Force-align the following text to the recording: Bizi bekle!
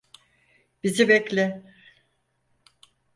Bizi 0.83 1.07
bekle! 1.09 1.61